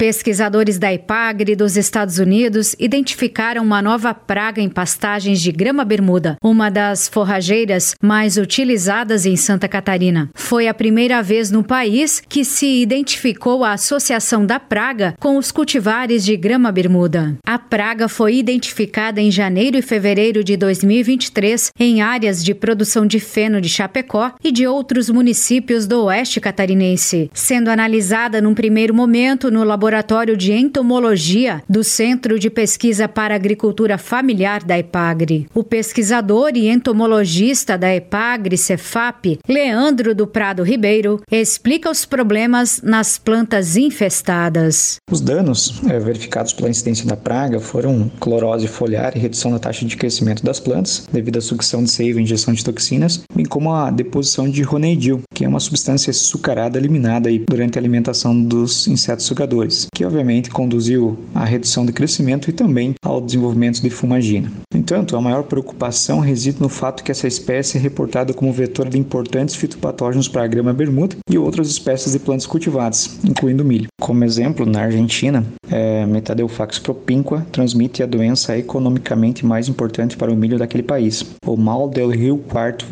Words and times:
Pesquisadores 0.00 0.78
da 0.78 0.90
IPAGRE 0.90 1.54
dos 1.54 1.76
Estados 1.76 2.18
Unidos 2.18 2.74
identificaram 2.78 3.62
uma 3.62 3.82
nova 3.82 4.14
praga 4.14 4.58
em 4.58 4.66
pastagens 4.66 5.42
de 5.42 5.52
grama 5.52 5.84
bermuda, 5.84 6.38
uma 6.42 6.70
das 6.70 7.06
forrageiras 7.06 7.94
mais 8.00 8.38
utilizadas 8.38 9.26
em 9.26 9.36
Santa 9.36 9.68
Catarina. 9.68 10.30
Foi 10.32 10.68
a 10.68 10.72
primeira 10.72 11.22
vez 11.22 11.50
no 11.50 11.62
país 11.62 12.22
que 12.26 12.46
se 12.46 12.80
identificou 12.80 13.62
a 13.62 13.74
associação 13.74 14.46
da 14.46 14.58
praga 14.58 15.14
com 15.20 15.36
os 15.36 15.52
cultivares 15.52 16.24
de 16.24 16.34
grama 16.34 16.72
bermuda. 16.72 17.36
A 17.44 17.58
praga 17.58 18.08
foi 18.08 18.36
identificada 18.36 19.20
em 19.20 19.30
janeiro 19.30 19.76
e 19.76 19.82
fevereiro 19.82 20.42
de 20.42 20.56
2023 20.56 21.72
em 21.78 22.00
áreas 22.00 22.42
de 22.42 22.54
produção 22.54 23.04
de 23.04 23.20
feno 23.20 23.60
de 23.60 23.68
Chapecó 23.68 24.32
e 24.42 24.50
de 24.50 24.66
outros 24.66 25.10
municípios 25.10 25.86
do 25.86 26.04
oeste 26.04 26.40
catarinense, 26.40 27.30
sendo 27.34 27.68
analisada 27.68 28.40
num 28.40 28.54
primeiro 28.54 28.94
momento 28.94 29.50
no 29.50 29.62
laboratório 29.62 29.89
Laboratório 29.90 30.36
de 30.36 30.52
Entomologia 30.52 31.64
do 31.68 31.82
Centro 31.82 32.38
de 32.38 32.48
Pesquisa 32.48 33.08
para 33.08 33.34
Agricultura 33.34 33.98
Familiar 33.98 34.62
da 34.62 34.78
EPAGRE. 34.78 35.48
O 35.52 35.64
pesquisador 35.64 36.52
e 36.54 36.68
entomologista 36.68 37.76
da 37.76 37.92
EPAGRE 37.92 38.56
Cefap, 38.56 39.40
Leandro 39.48 40.14
do 40.14 40.28
Prado 40.28 40.62
Ribeiro, 40.62 41.20
explica 41.28 41.90
os 41.90 42.04
problemas 42.04 42.80
nas 42.84 43.18
plantas 43.18 43.76
infestadas. 43.76 44.98
Os 45.10 45.20
danos 45.20 45.82
é, 45.88 45.98
verificados 45.98 46.52
pela 46.52 46.70
incidência 46.70 47.04
da 47.04 47.16
praga 47.16 47.58
foram 47.58 48.08
clorose 48.20 48.68
foliar 48.68 49.16
e 49.16 49.18
redução 49.18 49.50
da 49.50 49.58
taxa 49.58 49.84
de 49.84 49.96
crescimento 49.96 50.44
das 50.44 50.60
plantas, 50.60 51.08
devido 51.12 51.38
à 51.38 51.40
sucção 51.40 51.82
de 51.82 51.90
seiva 51.90 52.20
e 52.20 52.22
injeção 52.22 52.54
de 52.54 52.64
toxinas, 52.64 53.22
bem 53.40 53.46
como 53.46 53.72
a 53.72 53.90
deposição 53.90 54.48
de 54.48 54.62
roneidil, 54.62 55.22
que 55.34 55.44
é 55.44 55.48
uma 55.48 55.60
substância 55.60 56.10
açucarada 56.10 56.78
eliminada 56.78 57.30
durante 57.48 57.78
a 57.78 57.80
alimentação 57.80 58.38
dos 58.42 58.86
insetos 58.86 59.24
sugadores 59.24 59.86
que 59.94 60.04
obviamente 60.04 60.50
conduziu 60.50 61.18
à 61.34 61.44
redução 61.44 61.86
de 61.86 61.92
crescimento 61.92 62.50
e 62.50 62.52
também 62.52 62.94
ao 63.02 63.20
desenvolvimento 63.20 63.80
de 63.80 63.88
fumagina. 63.88 64.52
No 64.72 64.78
entanto, 64.78 65.16
a 65.16 65.20
maior 65.20 65.44
preocupação 65.44 66.20
reside 66.20 66.60
no 66.60 66.68
fato 66.68 67.02
que 67.02 67.10
essa 67.10 67.26
espécie 67.26 67.78
é 67.78 67.80
reportada 67.80 68.34
como 68.34 68.52
vetor 68.52 68.88
de 68.88 68.98
importantes 68.98 69.54
fitopatógenos 69.54 70.28
para 70.28 70.44
a 70.44 70.46
grama 70.46 70.72
bermuda 70.72 71.16
e 71.28 71.38
outras 71.38 71.68
espécies 71.68 72.12
de 72.12 72.18
plantas 72.18 72.46
cultivadas, 72.46 73.18
incluindo 73.24 73.64
milho. 73.64 73.88
Como 74.00 74.24
exemplo, 74.24 74.66
na 74.66 74.82
Argentina, 74.82 75.44
é, 75.70 76.04
Metadelphax 76.04 76.78
propinqua 76.78 77.46
transmite 77.52 78.02
a 78.02 78.06
doença 78.06 78.58
economicamente 78.58 79.46
mais 79.46 79.68
importante 79.68 80.16
para 80.16 80.32
o 80.32 80.36
milho 80.36 80.58
daquele 80.58 80.82
país, 80.82 81.24
o 81.46 81.56
mal 81.56 81.88
del 81.88 82.10
rio 82.10 82.38
quarto 82.38 82.86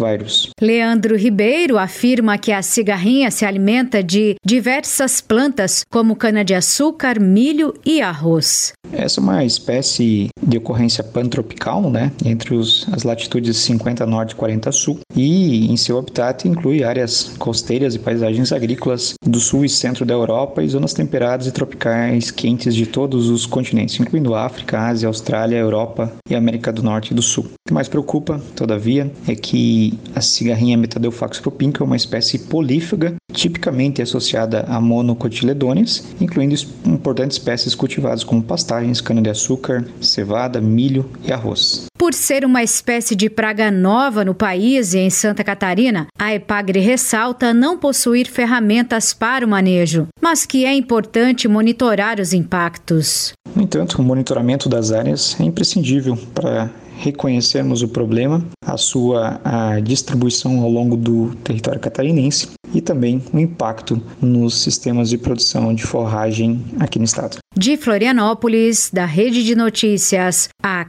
Leandro 0.61 1.17
Ribeiro 1.17 1.79
afirma 1.79 2.39
que 2.39 2.53
a 2.53 2.63
cigarrinha 2.63 3.31
se 3.31 3.45
alimenta 3.45 4.03
de 4.03 4.37
diversas 4.45 5.21
plantas, 5.21 5.85
como 5.91 6.17
cana-de-açúcar, 6.17 7.21
milho 7.21 7.75
e 7.85 8.01
arroz. 8.01 8.73
Essa 8.93 9.21
é 9.21 9.23
uma 9.23 9.45
espécie 9.45 10.29
de 10.43 10.59
ocorrência 10.59 11.05
pantropical, 11.05 11.91
né, 11.91 12.11
entre 12.25 12.55
os, 12.55 12.87
as 12.93 13.03
latitudes 13.03 13.57
50 13.59 14.07
norte 14.07 14.33
e 14.33 14.37
40 14.37 14.73
sul, 14.73 14.99
e 15.15 15.71
em 15.71 15.77
seu 15.77 15.99
habitat 15.99 16.49
inclui 16.49 16.83
áreas 16.83 17.35
costeiras 17.39 17.95
e 17.95 17.99
paisagens 17.99 18.53
agrícolas 18.53 19.15
do 19.25 19.41
sul 19.41 19.65
e 19.65 19.69
centro 19.69 20.05
da 20.05 20.15
Europa 20.15 20.63
e 20.63 20.69
zonas 20.69 20.95
temperadas 20.95 21.47
e 21.47 21.53
tropicais 21.53 22.31
quentes 22.31 22.75
de 22.75 22.87
todos 22.87 23.29
os 23.29 23.47
continentes, 23.47 23.99
incluindo 24.01 24.35
África, 24.35 24.81
Ásia, 24.81 25.09
Austrália, 25.09 25.57
Europa 25.57 26.13
e 26.29 26.35
América 26.35 26.73
do 26.73 26.83
Norte 26.83 27.11
e 27.11 27.15
do 27.15 27.23
Sul. 27.23 27.45
O 27.45 27.69
que 27.69 27.75
mais 27.75 27.89
preocupa, 27.89 28.41
todavia, 28.55 29.11
é 29.27 29.35
que 29.35 29.99
a 30.15 30.21
cigarrinha 30.21 30.77
Metadelphax 30.77 31.41
propinca 31.41 31.83
é 31.83 31.87
uma 31.87 31.97
espécie 31.97 32.39
polífaga, 32.39 33.15
tipicamente 33.33 34.01
associada 34.01 34.65
a 34.69 34.81
monocotiledôneas, 34.81 36.05
incluindo 36.21 36.55
importantes 36.87 37.37
espécies 37.37 37.75
cultivadas 37.75 38.25
como 38.25 38.43
pastagens, 38.79 39.01
cana-de-açúcar, 39.01 39.85
cevada, 40.01 40.61
milho 40.61 41.11
e 41.25 41.33
arroz. 41.33 41.87
Por 41.97 42.15
ser 42.15 42.45
uma 42.45 42.63
espécie 42.63 43.17
de 43.17 43.29
praga 43.29 43.71
nova 43.71 44.25
no 44.25 44.35
país 44.35 44.95
e 44.95 44.99
em 44.99 45.11
Santa 45.11 45.43
Catarina, 45.43 46.07
a 46.19 46.33
EPAGRE 46.33 46.79
ressalta 46.79 47.53
não 47.53 47.77
possuir 47.77 48.29
ferramentas 48.29 49.13
para 49.13 49.45
o 49.45 49.49
manejo, 49.49 50.07
mas 50.21 50.47
que 50.47 50.65
é 50.65 50.73
importante 50.73 51.49
monitorar 51.49 52.21
os 52.21 52.33
impactos. 52.33 53.33
No 53.55 53.63
entanto, 53.63 54.01
o 54.01 54.05
monitoramento 54.05 54.69
das 54.69 54.93
áreas 54.93 55.37
é 55.41 55.45
imprescindível 55.45 56.17
para 56.35 56.71
reconhecermos 56.99 57.81
o 57.83 57.89
problema, 57.89 58.45
a 58.65 58.77
sua 58.77 59.41
a 59.45 59.81
distribuição 59.81 60.61
ao 60.61 60.71
longo 60.71 60.97
do 60.97 61.35
território 61.45 61.81
catarinense 61.81 62.49
e 62.75 62.81
também 62.81 63.23
o 63.33 63.39
impacto 63.39 64.03
nos 64.21 64.61
sistemas 64.61 65.09
de 65.09 65.17
produção 65.17 65.73
de 65.75 65.85
forragem 65.85 66.65
aqui 66.79 66.99
no 66.99 67.05
estado. 67.05 67.39
De 67.57 67.77
Florianópolis, 67.77 68.91
da 68.93 69.05
Rede 69.05 69.45
de 69.45 69.55
Notícias, 69.55 70.49
a 70.63 70.85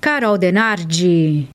Carol 0.00 0.38
Denardi. 0.38 1.48